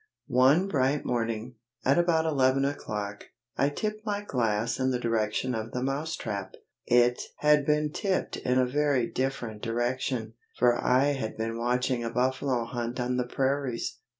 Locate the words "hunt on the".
12.65-13.27